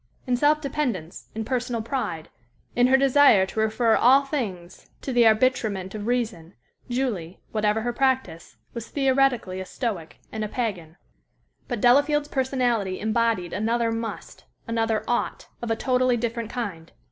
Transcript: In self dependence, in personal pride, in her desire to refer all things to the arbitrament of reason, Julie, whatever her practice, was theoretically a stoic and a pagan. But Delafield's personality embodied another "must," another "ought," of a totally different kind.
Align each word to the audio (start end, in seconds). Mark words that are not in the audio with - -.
In 0.25 0.35
self 0.35 0.61
dependence, 0.61 1.29
in 1.35 1.45
personal 1.45 1.83
pride, 1.83 2.29
in 2.75 2.87
her 2.87 2.97
desire 2.97 3.45
to 3.45 3.59
refer 3.59 3.95
all 3.95 4.23
things 4.23 4.89
to 5.03 5.13
the 5.13 5.27
arbitrament 5.27 5.93
of 5.93 6.07
reason, 6.07 6.55
Julie, 6.89 7.39
whatever 7.51 7.81
her 7.81 7.93
practice, 7.93 8.57
was 8.73 8.87
theoretically 8.87 9.59
a 9.61 9.65
stoic 9.67 10.17
and 10.31 10.43
a 10.43 10.47
pagan. 10.49 10.97
But 11.67 11.81
Delafield's 11.81 12.29
personality 12.29 12.99
embodied 12.99 13.53
another 13.53 13.91
"must," 13.91 14.45
another 14.67 15.03
"ought," 15.07 15.49
of 15.61 15.69
a 15.69 15.75
totally 15.75 16.17
different 16.17 16.49
kind. 16.49 16.91